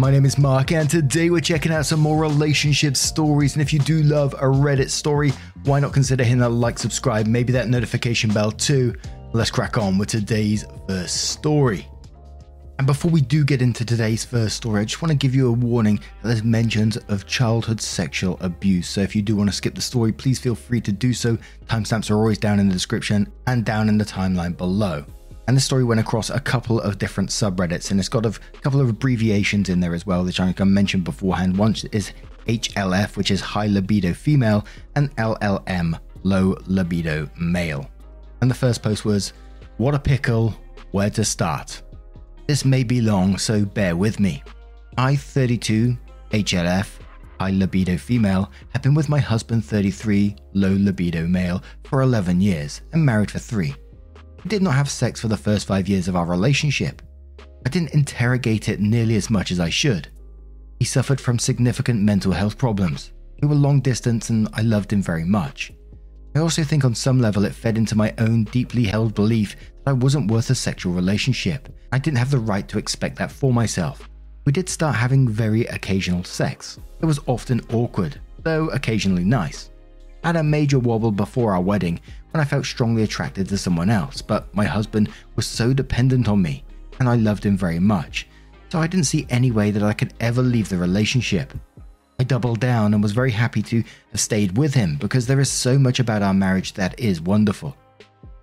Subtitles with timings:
[0.00, 3.52] My name is Mark, and today we're checking out some more relationship stories.
[3.54, 5.30] And if you do love a Reddit story,
[5.64, 8.94] why not consider hitting that like, subscribe, maybe that notification bell too?
[9.34, 11.86] Let's crack on with today's first story.
[12.78, 15.48] And before we do get into today's first story, I just want to give you
[15.48, 18.88] a warning there's mentions of childhood sexual abuse.
[18.88, 21.36] So if you do want to skip the story, please feel free to do so.
[21.66, 25.04] Timestamps are always down in the description and down in the timeline below.
[25.46, 28.80] And the story went across a couple of different subreddits, and it's got a couple
[28.80, 31.56] of abbreviations in there as well, which I mentioned beforehand.
[31.56, 32.12] One is
[32.46, 37.90] HLF, which is high libido female, and LLM, low libido male.
[38.40, 39.32] And the first post was,
[39.76, 40.54] What a pickle,
[40.92, 41.82] where to start?
[42.46, 44.42] This may be long, so bear with me.
[44.98, 45.96] I, 32,
[46.30, 46.98] HLF,
[47.38, 52.82] high libido female, have been with my husband, 33, low libido male, for 11 years
[52.92, 53.74] and married for three.
[54.44, 57.02] We did not have sex for the first five years of our relationship.
[57.66, 60.08] I didn't interrogate it nearly as much as I should.
[60.78, 63.12] He suffered from significant mental health problems.
[63.42, 65.72] We were long distance and I loved him very much.
[66.34, 69.90] I also think on some level it fed into my own deeply held belief that
[69.90, 71.68] I wasn't worth a sexual relationship.
[71.92, 74.08] I didn't have the right to expect that for myself.
[74.46, 76.78] We did start having very occasional sex.
[77.02, 79.70] It was often awkward, though occasionally nice.
[80.22, 82.00] I had a major wobble before our wedding
[82.30, 86.40] when I felt strongly attracted to someone else, but my husband was so dependent on
[86.40, 86.64] me
[86.98, 88.28] and I loved him very much,
[88.68, 91.52] so I didn't see any way that I could ever leave the relationship.
[92.20, 93.82] I doubled down and was very happy to
[94.12, 97.74] have stayed with him because there is so much about our marriage that is wonderful.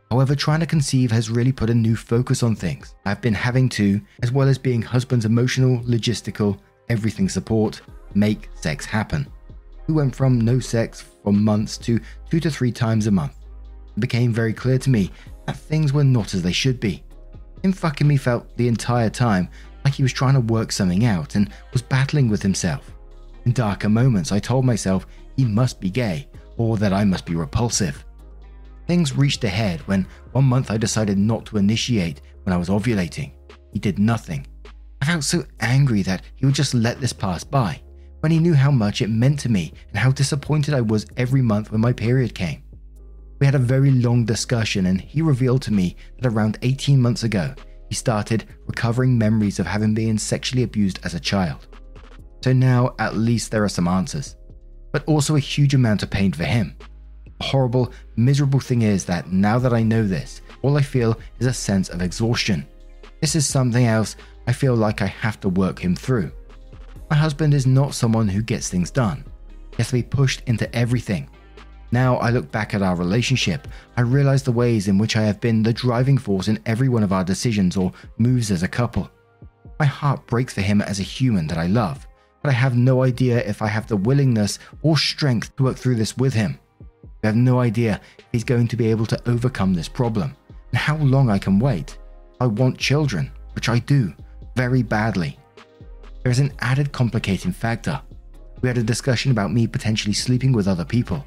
[0.09, 2.95] However, trying to conceive has really put a new focus on things.
[3.05, 6.57] I've been having to, as well as being husband's emotional, logistical,
[6.89, 7.81] everything support,
[8.15, 9.27] make sex happen.
[9.87, 11.99] We went from no sex for months to
[12.31, 13.36] two to three times a month.
[13.97, 15.09] It became very clear to me
[15.47, 17.03] that things were not as they should be.
[17.63, 19.49] Him fucking me felt the entire time
[19.83, 22.91] like he was trying to work something out and was battling with himself.
[23.45, 27.35] In darker moments, I told myself he must be gay or that I must be
[27.35, 28.05] repulsive.
[28.85, 32.69] Things reached a head when one month I decided not to initiate when I was
[32.69, 33.31] ovulating.
[33.73, 34.45] He did nothing.
[35.01, 37.81] I felt so angry that he would just let this pass by
[38.19, 41.41] when he knew how much it meant to me and how disappointed I was every
[41.41, 42.61] month when my period came.
[43.39, 47.23] We had a very long discussion, and he revealed to me that around 18 months
[47.23, 47.53] ago,
[47.89, 51.67] he started recovering memories of having been sexually abused as a child.
[52.43, 54.35] So now, at least, there are some answers,
[54.91, 56.75] but also a huge amount of pain for him.
[57.39, 61.45] The horrible, miserable thing is that now that I know this, all I feel is
[61.45, 62.65] a sense of exhaustion.
[63.21, 64.15] This is something else
[64.47, 66.31] I feel like I have to work him through.
[67.09, 69.23] My husband is not someone who gets things done.
[69.71, 71.29] He has to be pushed into everything.
[71.91, 75.39] Now I look back at our relationship, I realize the ways in which I have
[75.39, 79.09] been the driving force in every one of our decisions or moves as a couple.
[79.79, 82.05] My heart breaks for him as a human that I love,
[82.41, 85.95] but I have no idea if I have the willingness or strength to work through
[85.95, 86.59] this with him.
[87.23, 90.35] I have no idea if he's going to be able to overcome this problem
[90.71, 91.97] and how long I can wait.
[92.41, 94.13] I want children, which I do,
[94.55, 95.39] very badly.
[96.23, 98.01] There is an added complicating factor.
[98.61, 101.25] We had a discussion about me potentially sleeping with other people.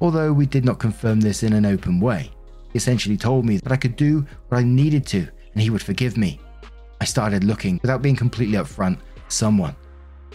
[0.00, 2.30] Although we did not confirm this in an open way,
[2.72, 5.82] he essentially told me that I could do what I needed to and he would
[5.82, 6.40] forgive me.
[7.00, 9.74] I started looking, without being completely upfront, someone.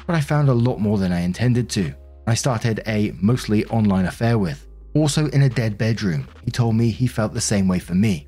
[0.05, 1.93] But I found a lot more than I intended to.
[2.27, 4.67] I started a mostly online affair with.
[4.93, 8.27] Also, in a dead bedroom, he told me he felt the same way for me.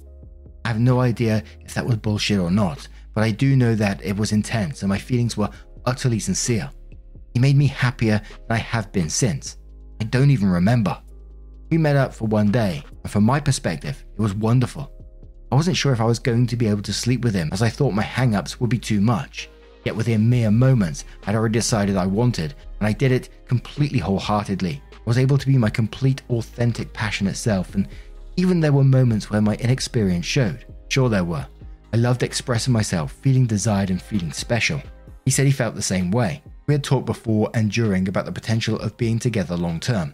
[0.66, 4.04] I have no idea if that was bullshit or not, but I do know that
[4.04, 5.50] it was intense and my feelings were
[5.86, 6.70] utterly sincere.
[7.34, 9.58] He made me happier than I have been since.
[10.02, 11.02] I don't even remember.
[11.70, 14.92] We met up for one day, and from my perspective, it was wonderful.
[15.52, 17.62] I wasn't sure if I was going to be able to sleep with him as
[17.62, 19.50] I thought my hang ups would be too much.
[19.84, 24.82] Yet within mere moments, I'd already decided I wanted, and I did it completely wholeheartedly.
[24.94, 27.88] I was able to be my complete, authentic, passionate self, and
[28.38, 30.66] even there were moments where my inexperience showed.
[30.90, 31.46] Sure, there were.
[31.94, 34.82] I loved expressing myself, feeling desired, and feeling special.
[35.26, 36.42] He said he felt the same way.
[36.68, 40.14] We had talked before and during about the potential of being together long term.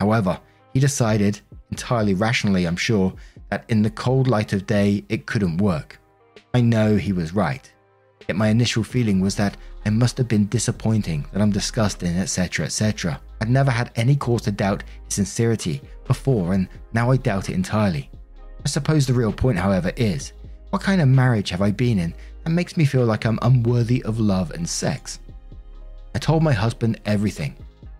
[0.00, 0.38] However,
[0.76, 1.40] he decided,
[1.70, 3.14] entirely rationally, I'm sure,
[3.48, 5.98] that in the cold light of day it couldn't work.
[6.52, 7.72] I know he was right.
[8.28, 9.56] Yet my initial feeling was that
[9.86, 13.18] I must have been disappointing, that I'm disgusting, etc., etc.
[13.40, 17.54] I'd never had any cause to doubt his sincerity before, and now I doubt it
[17.54, 18.10] entirely.
[18.62, 20.34] I suppose the real point, however, is
[20.68, 22.12] what kind of marriage have I been in
[22.44, 25.20] that makes me feel like I'm unworthy of love and sex?
[26.14, 27.56] I told my husband everything.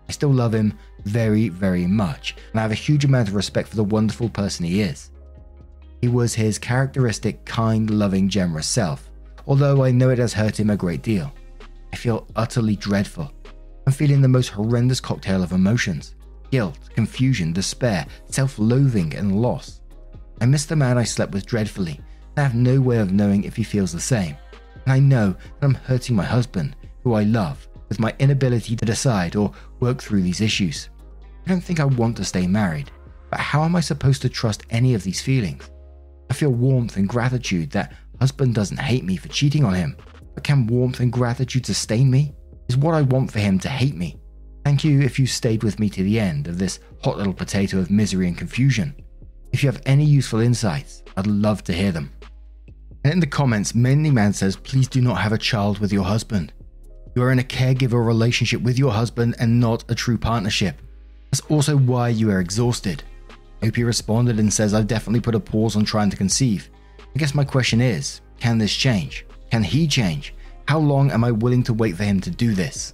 [0.07, 3.69] I still love him very, very much, and I have a huge amount of respect
[3.69, 5.11] for the wonderful person he is.
[6.01, 9.09] He was his characteristic, kind, loving, generous self,
[9.47, 11.33] although I know it has hurt him a great deal.
[11.91, 13.31] I feel utterly dreadful.
[13.85, 16.13] I'm feeling the most horrendous cocktail of emotions
[16.51, 19.81] guilt, confusion, despair, self loathing, and loss.
[20.39, 21.99] I miss the man I slept with dreadfully,
[22.35, 24.37] and I have no way of knowing if he feels the same.
[24.85, 28.85] And I know that I'm hurting my husband, who I love, with my inability to
[28.85, 30.89] decide or work through these issues.
[31.47, 32.91] I don't think I want to stay married,
[33.29, 35.71] but how am I supposed to trust any of these feelings?
[36.29, 39.95] I feel warmth and gratitude that husband doesn't hate me for cheating on him,
[40.35, 42.35] but can warmth and gratitude sustain me?
[42.67, 44.19] Is what I want for him to hate me?
[44.65, 47.79] Thank you if you stayed with me to the end of this hot little potato
[47.79, 48.93] of misery and confusion.
[49.53, 52.11] If you have any useful insights, I'd love to hear them.
[53.05, 56.03] And in the comments, Mainly Man says, please do not have a child with your
[56.03, 56.51] husband.
[57.15, 60.81] You are in a caregiver relationship with your husband and not a true partnership.
[61.31, 63.03] That's also why you are exhausted.
[63.63, 66.69] Opie responded and says, I've definitely put a pause on trying to conceive.
[66.99, 69.25] I guess my question is can this change?
[69.51, 70.33] Can he change?
[70.67, 72.93] How long am I willing to wait for him to do this?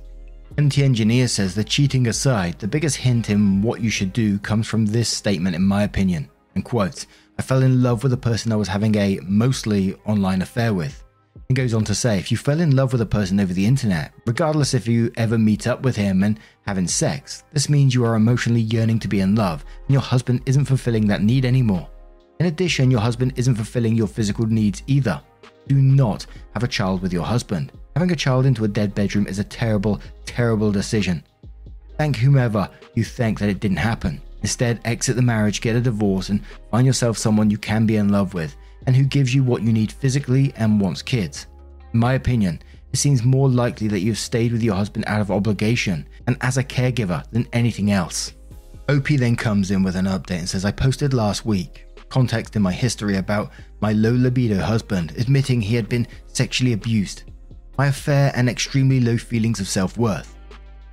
[0.60, 4.68] NT Engineer says that cheating aside, the biggest hint in what you should do comes
[4.68, 6.30] from this statement, in my opinion.
[6.54, 7.08] And quotes,
[7.40, 11.04] I fell in love with a person I was having a mostly online affair with.
[11.50, 13.66] He goes on to say, if you fell in love with a person over the
[13.66, 18.06] internet, regardless if you ever meet up with him and having sex, this means you
[18.06, 21.88] are emotionally yearning to be in love, and your husband isn't fulfilling that need anymore.
[22.40, 25.22] In addition, your husband isn't fulfilling your physical needs either.
[25.68, 27.72] Do not have a child with your husband.
[27.96, 31.24] Having a child into a dead bedroom is a terrible, terrible decision.
[31.98, 34.22] Thank whomever you thank that it didn't happen.
[34.42, 36.42] Instead, exit the marriage, get a divorce, and
[36.72, 39.74] find yourself someone you can be in love with and who gives you what you
[39.74, 41.48] need physically and wants kids.
[41.94, 45.32] In my opinion, it seems more likely that you've stayed with your husband out of
[45.32, 48.34] obligation and as a caregiver than anything else.
[48.90, 52.62] OP then comes in with an update and says, I posted last week context in
[52.62, 53.52] my history about
[53.82, 57.24] my low libido husband admitting he had been sexually abused,
[57.76, 60.38] my affair, and extremely low feelings of self worth.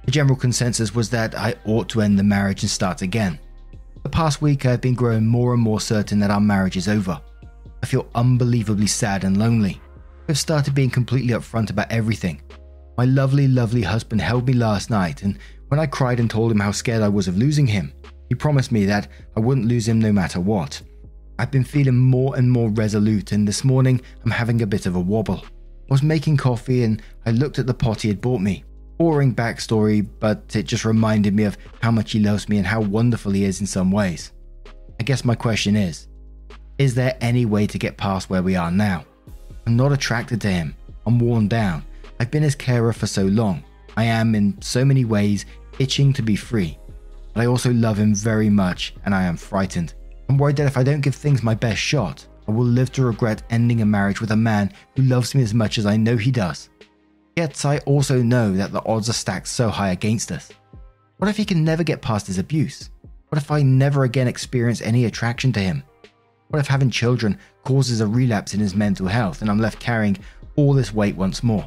[0.07, 3.39] The general consensus was that I ought to end the marriage and start again.
[4.03, 6.89] The past week, I have been growing more and more certain that our marriage is
[6.89, 7.21] over.
[7.83, 9.81] I feel unbelievably sad and lonely.
[10.29, 12.43] I've started being completely upfront about everything.
[12.97, 15.39] My lovely, lovely husband held me last night, and
[15.69, 17.93] when I cried and told him how scared I was of losing him,
[18.29, 20.83] he promised me that I wouldn't lose him no matter what.
[21.39, 24.95] I've been feeling more and more resolute, and this morning I'm having a bit of
[24.95, 25.43] a wobble.
[25.45, 28.63] I was making coffee and I looked at the pot he had bought me.
[28.99, 32.83] Boring backstory, but it just reminded me of how much he loves me and how
[32.83, 34.33] wonderful he is in some ways.
[35.01, 36.07] I guess my question is
[36.81, 39.05] Is there any way to get past where we are now?
[39.67, 40.75] I'm not attracted to him.
[41.05, 41.85] I'm worn down.
[42.19, 43.63] I've been his carer for so long.
[43.99, 45.45] I am, in so many ways,
[45.79, 46.79] itching to be free.
[47.35, 49.93] But I also love him very much and I am frightened.
[50.31, 53.05] I'm worried that if I don't give things my best shot, I will live to
[53.05, 56.17] regret ending a marriage with a man who loves me as much as I know
[56.17, 56.71] he does.
[57.37, 60.51] Yet I also know that the odds are stacked so high against us.
[61.19, 62.89] What if he can never get past his abuse?
[63.29, 65.83] What if I never again experience any attraction to him?
[66.51, 70.19] What if having children causes a relapse in his mental health and I'm left carrying
[70.57, 71.65] all this weight once more?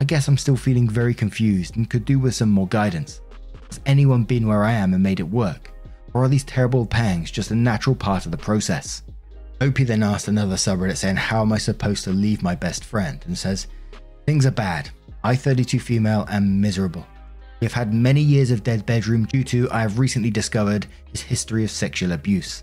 [0.00, 3.20] I guess I'm still feeling very confused and could do with some more guidance.
[3.68, 5.70] Has anyone been where I am and made it work?
[6.14, 9.02] Or are these terrible pangs just a natural part of the process?
[9.60, 13.22] Opie then asked another subreddit saying, How am I supposed to leave my best friend?
[13.26, 13.66] And says,
[14.24, 14.88] Things are bad.
[15.22, 17.06] I, 32 female, am miserable.
[17.60, 21.20] We have had many years of dead bedroom due to, I have recently discovered, his
[21.20, 22.62] history of sexual abuse.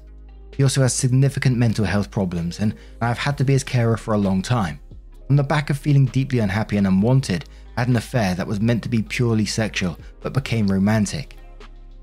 [0.55, 3.97] He also has significant mental health problems, and I have had to be his carer
[3.97, 4.79] for a long time.
[5.29, 7.45] On the back of feeling deeply unhappy and unwanted,
[7.75, 11.35] I had an affair that was meant to be purely sexual but became romantic.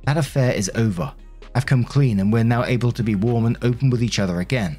[0.04, 1.14] That affair is over,
[1.54, 4.40] I've come clean and we're now able to be warm and open with each other
[4.40, 4.78] again.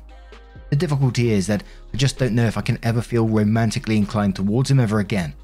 [0.70, 1.64] The difficulty is that
[1.94, 5.36] I just don't know if I can ever feel romantically inclined towards him ever again.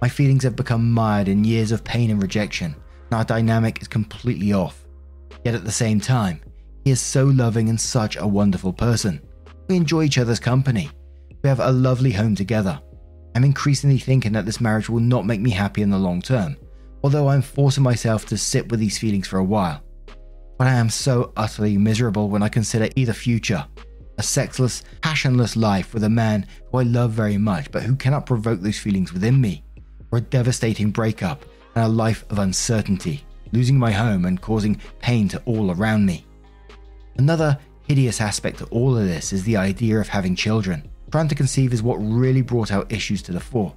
[0.00, 2.74] My feelings have become mired in years of pain and rejection,
[3.10, 4.84] and our dynamic is completely off.
[5.44, 6.40] Yet at the same time,
[6.84, 9.20] he is so loving and such a wonderful person.
[9.68, 10.90] We enjoy each other's company.
[11.42, 12.80] We have a lovely home together.
[13.34, 16.56] I'm increasingly thinking that this marriage will not make me happy in the long term,
[17.02, 19.82] although I'm forcing myself to sit with these feelings for a while.
[20.58, 23.66] But I am so utterly miserable when I consider either future
[24.16, 28.26] a sexless, passionless life with a man who I love very much but who cannot
[28.26, 29.64] provoke those feelings within me,
[30.12, 35.28] or a devastating breakup and a life of uncertainty, losing my home and causing pain
[35.30, 36.24] to all around me.
[37.16, 40.88] Another hideous aspect to all of this is the idea of having children.
[41.10, 43.74] Trying to conceive is what really brought out issues to the fore.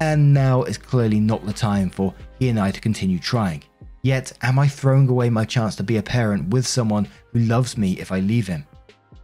[0.00, 3.62] And now is clearly not the time for he and I to continue trying.
[4.02, 7.76] Yet, am I throwing away my chance to be a parent with someone who loves
[7.76, 8.66] me if I leave him?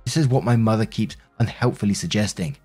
[0.04, 2.56] This is what my mother keeps unhelpfully suggesting.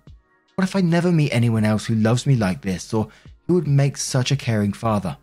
[0.54, 3.08] What if I never meet anyone else who loves me like this or
[3.46, 5.16] who would make such a caring father?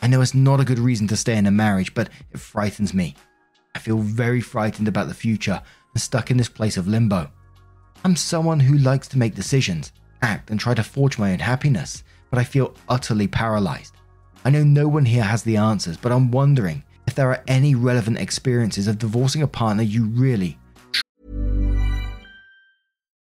[0.00, 2.92] I know it's not a good reason to stay in a marriage, but it frightens
[2.92, 3.14] me.
[3.74, 5.60] I feel very frightened about the future
[5.94, 7.30] and stuck in this place of limbo.
[8.04, 12.04] I'm someone who likes to make decisions, act, and try to forge my own happiness,
[12.30, 13.94] but I feel utterly paralyzed.
[14.44, 17.74] I know no one here has the answers, but I'm wondering if there are any
[17.74, 20.58] relevant experiences of divorcing a partner you really.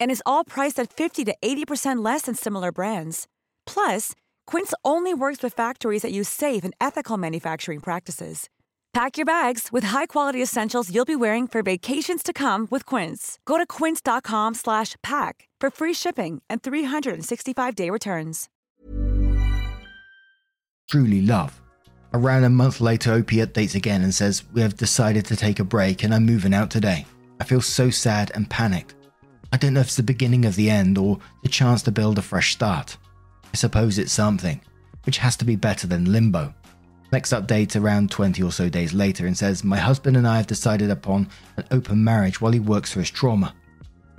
[0.00, 3.26] And is all priced at 50 to 80% less than similar brands.
[3.66, 4.12] Plus,
[4.46, 8.48] Quince only works with factories that use safe and ethical manufacturing practices.
[8.92, 13.38] Pack your bags with high-quality essentials you'll be wearing for vacations to come with Quince.
[13.44, 18.48] Go to quince.com slash pack for free shipping and 365-day returns.
[20.90, 21.60] truly love.
[22.12, 25.64] Around a month later, Opie updates again and says, We have decided to take a
[25.64, 27.06] break and I'm moving out today.
[27.38, 28.94] I feel so sad and panicked.
[29.52, 32.18] I don't know if it's the beginning of the end or the chance to build
[32.18, 32.96] a fresh start.
[33.52, 34.60] I suppose it's something,
[35.04, 36.54] which has to be better than limbo.
[37.12, 40.46] Next update around 20 or so days later and says, My husband and I have
[40.46, 43.54] decided upon an open marriage while he works through his trauma.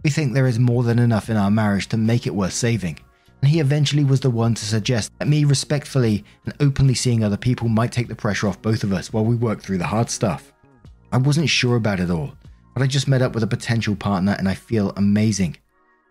[0.04, 3.00] We think there is more than enough in our marriage to make it worth saving,
[3.42, 7.38] and he eventually was the one to suggest that me respectfully and openly seeing other
[7.38, 10.10] people might take the pressure off both of us while we work through the hard
[10.10, 10.52] stuff.
[11.14, 12.34] I wasn't sure about it all,
[12.74, 15.58] but I just met up with a potential partner and I feel amazing.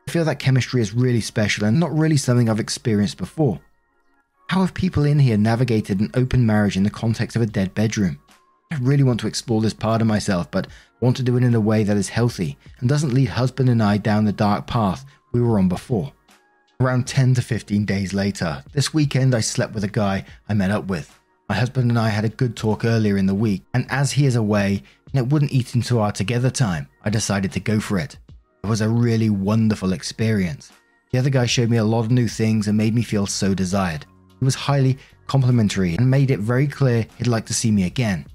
[0.08, 3.60] I feel that chemistry is really special and not really something I've experienced before.
[4.48, 7.74] How have people in here navigated an open marriage in the context of a dead
[7.74, 8.18] bedroom?
[8.72, 10.66] I really want to explore this part of myself, but
[11.00, 13.82] want to do it in a way that is healthy and doesn't lead husband and
[13.82, 16.12] I down the dark path we were on before.
[16.80, 20.70] Around 10 to 15 days later, this weekend I slept with a guy I met
[20.70, 21.16] up with.
[21.48, 24.24] My husband and I had a good talk earlier in the week, and as he
[24.24, 27.98] is away and it wouldn't eat into our together time, I decided to go for
[27.98, 28.18] it.
[28.62, 30.72] It was a really wonderful experience.
[31.10, 33.54] The other guy showed me a lot of new things and made me feel so
[33.54, 34.06] desired.
[34.38, 38.26] He was highly complimentary and made it very clear he'd like to see me again.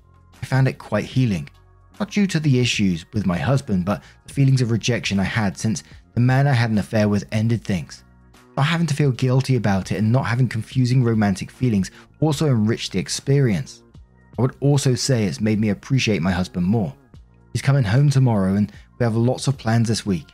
[0.41, 1.49] I found it quite healing.
[1.99, 5.57] Not due to the issues with my husband, but the feelings of rejection I had
[5.57, 8.03] since the man I had an affair with ended things.
[8.57, 12.91] Not having to feel guilty about it and not having confusing romantic feelings also enriched
[12.91, 13.83] the experience.
[14.37, 16.93] I would also say it's made me appreciate my husband more.
[17.53, 20.27] He's coming home tomorrow and we have lots of plans this week.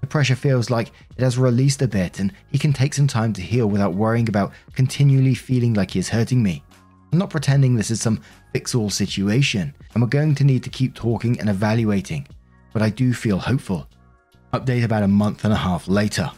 [0.00, 3.32] The pressure feels like it has released a bit and he can take some time
[3.34, 6.64] to heal without worrying about continually feeling like he is hurting me.
[7.12, 8.22] I'm not pretending this is some
[8.54, 12.26] fix all situation, and we're going to need to keep talking and evaluating,
[12.72, 13.86] but I do feel hopeful.
[14.54, 16.30] Update about a month and a half later.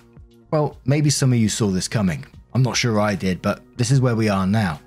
[0.51, 2.27] Well, maybe some of you saw this coming.
[2.55, 4.81] I'm not sure I did, but this is where we are now.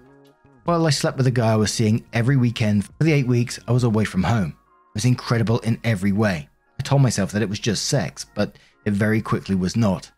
[0.68, 3.58] Well, I slept with a guy I was seeing every weekend for the eight weeks
[3.70, 4.50] I was away from home.
[4.50, 6.50] It was incredible in every way.
[6.78, 10.12] I told myself that it was just sex, but it very quickly was not.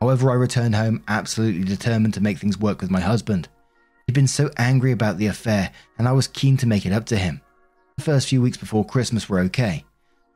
[0.00, 3.50] However, I returned home absolutely determined to make things work with my husband.
[4.06, 7.04] He'd been so angry about the affair, and I was keen to make it up
[7.06, 7.42] to him.
[7.96, 9.84] The first few weeks before Christmas were okay.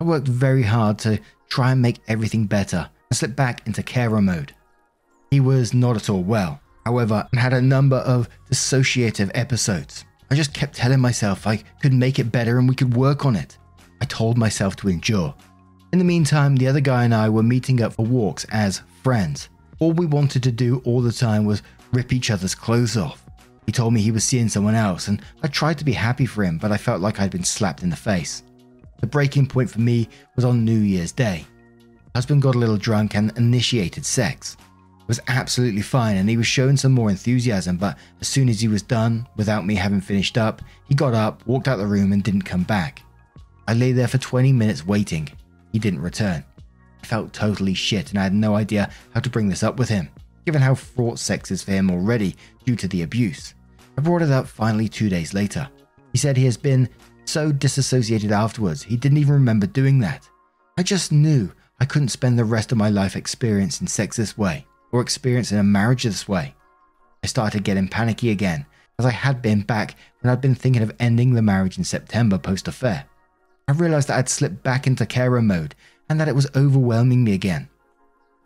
[0.02, 1.18] I worked very hard to
[1.48, 4.54] try and make everything better and slipped back into carer mode.
[5.30, 10.04] He was not at all well, however, and had a number of dissociative episodes.
[10.30, 13.36] I just kept telling myself I could make it better and we could work on
[13.36, 13.58] it.
[14.00, 15.34] I told myself to endure.
[15.92, 19.48] In the meantime, the other guy and I were meeting up for walks as friends.
[19.80, 23.24] All we wanted to do all the time was rip each other's clothes off.
[23.66, 26.44] He told me he was seeing someone else, and I tried to be happy for
[26.44, 28.42] him, but I felt like I'd been slapped in the face.
[29.00, 31.44] The breaking point for me was on New Year's Day.
[32.14, 34.56] Husband got a little drunk and initiated sex.
[35.10, 38.68] Was absolutely fine and he was showing some more enthusiasm, but as soon as he
[38.68, 42.22] was done, without me having finished up, he got up, walked out the room, and
[42.22, 43.02] didn't come back.
[43.66, 45.28] I lay there for 20 minutes waiting.
[45.72, 46.44] He didn't return.
[47.02, 49.88] I felt totally shit and I had no idea how to bring this up with
[49.88, 50.08] him,
[50.46, 53.54] given how fraught sex is for him already due to the abuse.
[53.98, 55.68] I brought it up finally two days later.
[56.12, 56.88] He said he has been
[57.24, 60.28] so disassociated afterwards, he didn't even remember doing that.
[60.78, 61.50] I just knew
[61.80, 65.62] I couldn't spend the rest of my life experiencing sex this way, or experiencing a
[65.62, 66.54] marriage this way.
[67.22, 68.66] I started getting panicky again,
[68.98, 72.38] as I had been back when I'd been thinking of ending the marriage in September
[72.38, 73.04] post affair.
[73.68, 75.74] I realized that I'd slipped back into carer mode
[76.08, 77.68] and that it was overwhelming me again.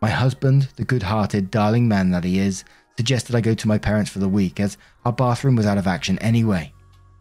[0.03, 2.65] My husband, the good hearted, darling man that he is,
[2.97, 5.87] suggested I go to my parents for the week as our bathroom was out of
[5.87, 6.73] action anyway.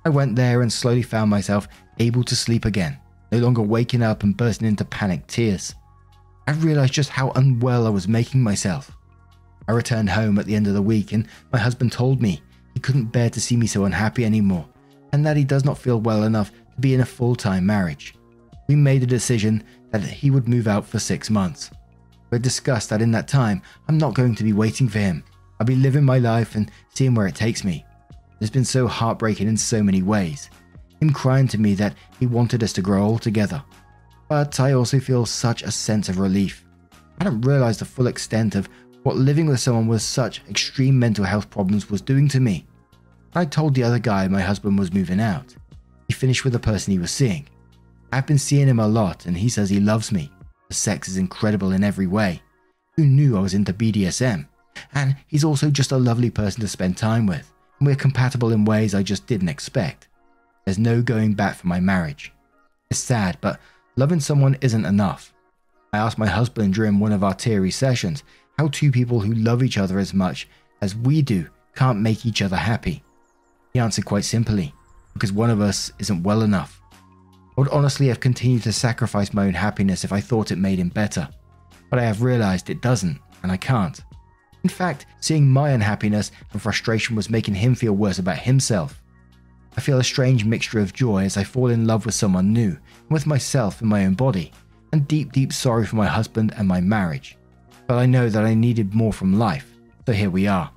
[0.06, 1.68] I went there and slowly found myself
[2.00, 3.00] able to sleep again,
[3.32, 5.74] no longer waking up and bursting into panicked tears.
[6.46, 8.92] I realized just how unwell I was making myself.
[9.68, 12.42] I returned home at the end of the week and my husband told me
[12.74, 14.68] he couldn't bear to see me so unhappy anymore
[15.12, 18.16] and that he does not feel well enough to be in a full time marriage.
[18.68, 21.70] We made a decision that he would move out for six months.
[22.32, 25.24] We discussed that in that time, I'm not going to be waiting for him.
[25.60, 27.86] I'll be living my life and seeing where it takes me.
[28.42, 30.50] It's been so heartbreaking in so many ways.
[31.00, 33.64] Him crying to me that he wanted us to grow old together.
[34.30, 36.66] But I also feel such a sense of relief.
[37.20, 38.68] I hadn't realize the full extent of
[39.04, 42.66] what living with someone with such extreme mental health problems was doing to me.
[43.36, 45.56] I told the other guy my husband was moving out.
[46.08, 47.48] He finished with the person he was seeing.
[48.12, 50.32] I've been seeing him a lot and he says he loves me.
[50.70, 52.42] The sex is incredible in every way.
[52.96, 54.48] Who knew I was into BDSM?
[54.94, 58.66] And he's also just a lovely person to spend time with, and we're compatible in
[58.66, 60.08] ways I just didn't expect.
[60.66, 62.32] There's no going back for my marriage.
[62.90, 63.60] It's sad, but
[63.96, 65.34] loving someone isn't enough.
[65.92, 68.24] I asked my husband during one of our teary sessions
[68.58, 70.48] how two people who love each other as much
[70.82, 73.04] as we do can't make each other happy.
[73.74, 74.74] He answered quite simply
[75.14, 76.82] because one of us isn't well enough.
[77.58, 80.80] I would honestly have continued to sacrifice my own happiness if I thought it made
[80.80, 81.28] him better,
[81.90, 84.02] but I have realized it doesn't, and I can't.
[84.64, 89.02] In fact, seeing my unhappiness and frustration was making him feel worse about himself.
[89.76, 92.78] I feel a strange mixture of joy as I fall in love with someone new,
[93.10, 94.52] with myself and my own body,
[94.92, 97.38] and deep, deep sorry for my husband and my marriage.
[97.94, 99.72] But I know that I needed more from life,
[100.08, 100.72] so here we are.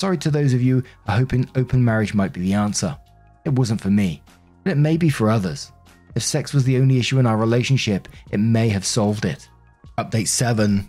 [0.00, 2.96] Sorry to those of you hoping open marriage might be the answer.
[3.44, 4.22] It wasn't for me,
[4.64, 5.72] but it may be for others.
[6.14, 9.46] If sex was the only issue in our relationship, it may have solved it.
[9.98, 10.88] Update 7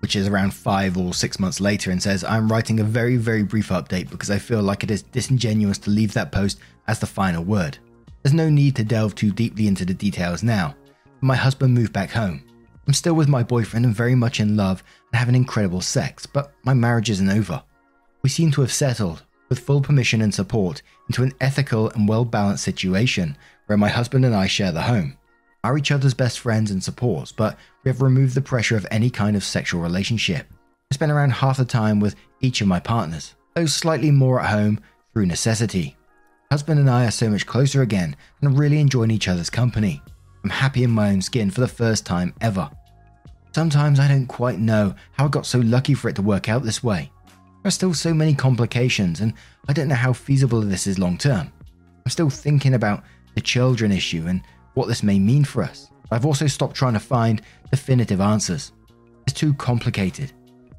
[0.00, 3.42] which is around five or six months later, and says, I'm writing a very, very
[3.42, 7.06] brief update because I feel like it is disingenuous to leave that post as the
[7.06, 7.78] final word.
[8.22, 10.76] There's no need to delve too deeply into the details now.
[11.22, 12.42] My husband moved back home.
[12.88, 16.54] I'm still with my boyfriend and very much in love and having incredible sex, but
[16.64, 17.62] my marriage isn't over.
[18.22, 22.24] We seem to have settled, with full permission and support, into an ethical and well
[22.24, 25.18] balanced situation where my husband and I share the home
[25.64, 29.10] are each other's best friends and supports, but we have removed the pressure of any
[29.10, 30.46] kind of sexual relationship.
[30.90, 34.48] I spend around half the time with each of my partners, though slightly more at
[34.48, 34.80] home
[35.12, 35.94] through necessity.
[36.50, 40.00] Husband and I are so much closer again and really enjoying each other's company.
[40.42, 42.70] I'm happy in my own skin for the first time ever.
[43.52, 46.62] Sometimes I don't quite know how I got so lucky for it to work out
[46.62, 47.10] this way.
[47.62, 49.34] There are still so many complications, and
[49.68, 51.52] I don't know how feasible this is long term.
[52.04, 53.02] I'm still thinking about
[53.34, 54.42] the children issue and
[54.74, 55.90] what this may mean for us.
[56.10, 58.72] I've also stopped trying to find definitive answers.
[59.26, 60.32] It's too complicated.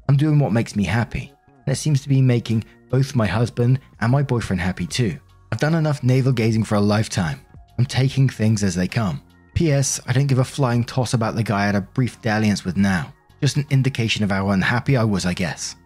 [0.08, 3.78] I'm doing what makes me happy, and it seems to be making both my husband
[4.00, 5.18] and my boyfriend happy too.
[5.52, 7.40] I've done enough navel gazing for a lifetime.
[7.78, 9.22] I'm taking things as they come.
[9.54, 10.00] P.S.
[10.06, 12.76] I don't give a flying toss about the guy I had a brief dalliance with
[12.76, 13.12] now.
[13.40, 15.76] Just an indication of how unhappy I was, I guess.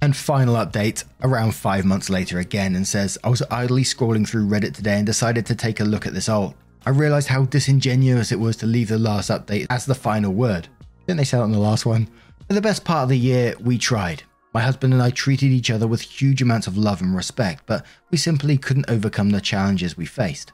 [0.00, 4.48] And final update around five months later again and says I was idly scrolling through
[4.48, 6.54] Reddit today and decided to take a look at this alt.
[6.84, 10.66] I realised how disingenuous it was to leave the last update as the final word.
[11.06, 12.08] Didn't they say that on the last one?
[12.48, 14.24] For the best part of the year, we tried.
[14.52, 17.86] My husband and I treated each other with huge amounts of love and respect, but
[18.10, 20.52] we simply couldn't overcome the challenges we faced.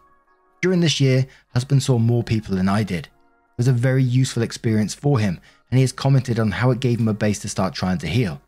[0.61, 3.07] During this year, husband saw more people than I did.
[3.07, 5.41] It was a very useful experience for him,
[5.71, 8.09] and he has commented on how it gave him a base to start trying to
[8.09, 8.41] heal.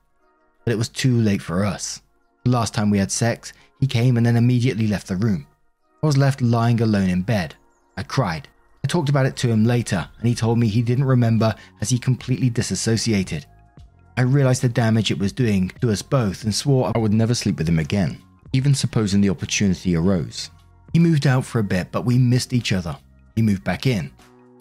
[0.65, 2.01] But it was too late for us.
[2.45, 5.47] The last time we had sex, he came and then immediately left the room.
[6.03, 7.55] I was left lying alone in bed.
[7.97, 8.49] I cried.
[8.83, 11.91] I talked about it to him later, and he told me he didn't remember as
[11.91, 13.47] he completely disassociated.
[14.17, 17.35] I realized the damage it was doing to us both and swore I would never
[17.35, 18.21] sleep with him again,
[18.53, 20.51] even supposing the opportunity arose.
[20.93, 22.97] He moved out for a bit, but we missed each other.
[23.37, 24.11] He moved back in.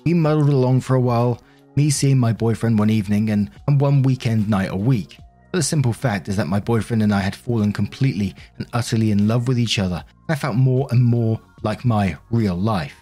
[0.06, 1.42] We muddled along for a while,
[1.76, 5.18] me seeing my boyfriend one evening and, and one weekend night a week.
[5.52, 9.12] But the simple fact is that my boyfriend and I had fallen completely and utterly
[9.12, 12.96] in love with each other, and I felt more and more like my real life.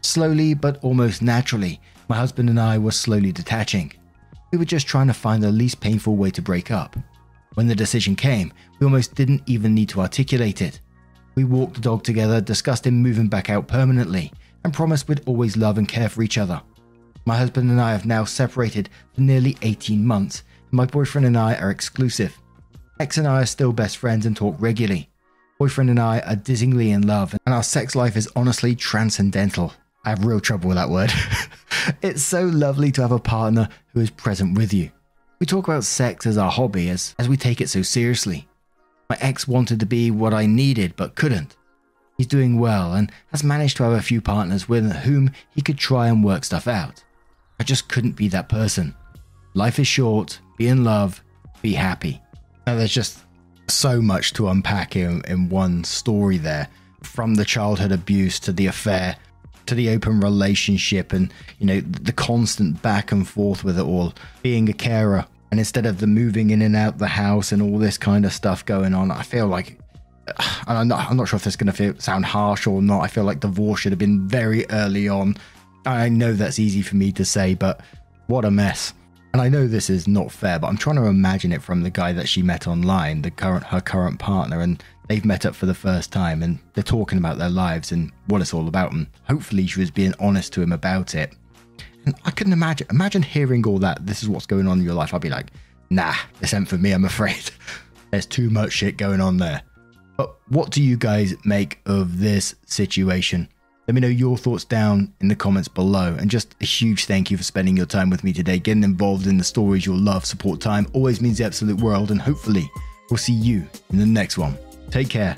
[0.00, 3.92] Slowly but almost naturally, my husband and I were slowly detaching.
[4.52, 6.96] We were just trying to find the least painful way to break up.
[7.54, 10.80] When the decision came, we almost didn't even need to articulate it.
[11.36, 14.32] We walked the dog together, discussed him moving back out permanently,
[14.64, 16.62] and promised we'd always love and care for each other.
[17.26, 21.36] My husband and I have now separated for nearly 18 months, and my boyfriend and
[21.36, 22.38] I are exclusive.
[22.98, 25.10] Ex and I are still best friends and talk regularly.
[25.58, 29.74] Boyfriend and I are dizzyingly in love, and our sex life is honestly transcendental.
[30.06, 31.12] I have real trouble with that word.
[32.02, 34.90] it's so lovely to have a partner who is present with you.
[35.38, 38.48] We talk about sex as our hobby as, as we take it so seriously.
[39.08, 41.56] My ex wanted to be what I needed but couldn't.
[42.16, 45.78] He's doing well and has managed to have a few partners with whom he could
[45.78, 47.04] try and work stuff out.
[47.60, 48.94] I just couldn't be that person.
[49.54, 51.22] Life is short, be in love,
[51.62, 52.20] be happy.
[52.66, 53.20] Now, there's just
[53.68, 56.68] so much to unpack in, in one story there
[57.02, 59.16] from the childhood abuse to the affair
[59.66, 64.14] to the open relationship and you know the constant back and forth with it all
[64.42, 67.78] being a carer and instead of the moving in and out the house and all
[67.78, 69.78] this kind of stuff going on i feel like
[70.66, 73.00] and I'm not, I'm not sure if this is going to sound harsh or not
[73.00, 75.36] i feel like divorce should have been very early on
[75.84, 77.80] i know that's easy for me to say but
[78.26, 78.92] what a mess
[79.36, 81.90] and I know this is not fair, but I'm trying to imagine it from the
[81.90, 85.66] guy that she met online, the current her current partner, and they've met up for
[85.66, 88.92] the first time and they're talking about their lives and what it's all about.
[88.92, 91.34] And hopefully she was being honest to him about it.
[92.24, 94.06] I couldn't imagine imagine hearing all that.
[94.06, 95.12] This is what's going on in your life.
[95.12, 95.48] I'd be like,
[95.90, 97.50] nah, this ain't for me, I'm afraid.
[98.10, 99.62] There's too much shit going on there.
[100.16, 103.48] But what do you guys make of this situation?
[103.86, 106.16] Let me know your thoughts down in the comments below.
[106.18, 108.58] And just a huge thank you for spending your time with me today.
[108.58, 112.10] Getting involved in the stories you'll love, support time always means the absolute world.
[112.10, 112.68] And hopefully,
[113.10, 114.56] we'll see you in the next one.
[114.90, 115.36] Take care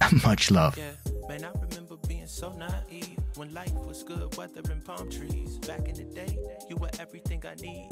[0.00, 0.78] and much love.
[0.78, 0.92] Yeah,
[1.28, 1.44] man,
[3.36, 5.58] When life was good, weather and palm trees.
[5.58, 7.88] Back in the day, you were everything I need.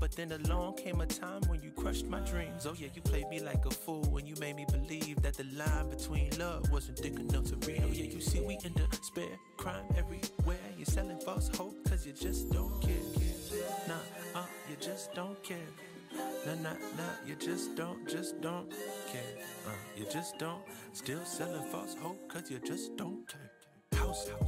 [0.00, 2.66] But then along came a time when you crushed my dreams.
[2.66, 5.44] Oh, yeah, you played me like a fool when you made me believe that the
[5.56, 7.82] line between love wasn't thick enough to read.
[7.84, 10.56] Oh, yeah, you see, we in despair, crime everywhere.
[10.76, 12.92] You're selling false hope because you just don't care.
[13.88, 15.58] Nah, uh, you just don't care.
[16.46, 18.70] Nah, nah, nah, you just don't, just don't
[19.12, 19.44] care.
[19.66, 20.62] Uh, you just don't.
[20.92, 23.50] Still selling false hope because you just don't care.
[24.00, 24.47] House, house,